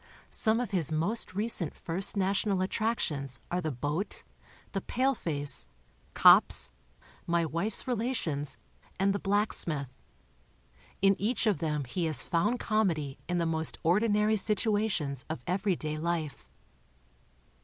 [0.31, 4.23] Some of his most recent First National attractions are The Boat,
[4.71, 5.67] The Paleface,
[6.15, 6.71] Cops,
[7.27, 8.57] My Wife's Relations,
[8.99, 9.91] and The Blacksmith.
[11.03, 15.43] In each of them he has found com edy in the most ordinary situations of
[15.45, 16.49] everyday life.